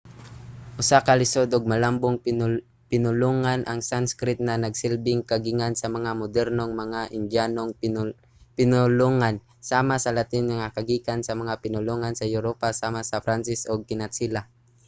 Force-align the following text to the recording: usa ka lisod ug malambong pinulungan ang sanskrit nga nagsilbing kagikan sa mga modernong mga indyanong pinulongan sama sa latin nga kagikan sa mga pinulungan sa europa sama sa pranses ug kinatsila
usa 0.81 0.97
ka 1.07 1.13
lisod 1.21 1.49
ug 1.55 1.69
malambong 1.71 2.17
pinulungan 2.91 3.59
ang 3.65 3.79
sanskrit 3.89 4.39
nga 4.45 4.55
nagsilbing 4.63 5.21
kagikan 5.31 5.73
sa 5.77 5.87
mga 5.95 6.11
modernong 6.21 6.71
mga 6.83 7.01
indyanong 7.17 7.69
pinulongan 8.59 9.35
sama 9.69 9.95
sa 10.03 10.11
latin 10.17 10.45
nga 10.59 10.73
kagikan 10.77 11.19
sa 11.23 11.33
mga 11.41 11.53
pinulungan 11.63 12.13
sa 12.15 12.29
europa 12.35 12.67
sama 12.81 13.01
sa 13.09 13.17
pranses 13.25 13.61
ug 13.71 13.79
kinatsila 13.89 14.41